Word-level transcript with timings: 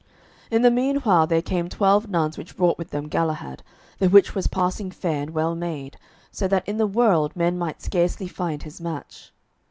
In 0.49 0.63
the 0.63 0.71
meanwhile 0.71 1.27
there 1.27 1.43
came 1.43 1.69
twelve 1.69 2.09
nuns 2.09 2.35
which 2.35 2.57
brought 2.57 2.79
with 2.79 2.89
them 2.89 3.07
Galahad, 3.07 3.61
the 3.99 4.09
which 4.09 4.33
was 4.33 4.47
passing 4.47 4.89
fair 4.89 5.21
and 5.21 5.29
well 5.29 5.53
made, 5.53 5.95
so 6.31 6.47
that 6.47 6.67
in 6.67 6.77
the 6.77 6.87
world 6.87 7.35
men 7.35 7.55
might 7.55 7.83
scarcely 7.83 8.27
find 8.27 8.63
his 8.63 8.81
match. 8.81 9.31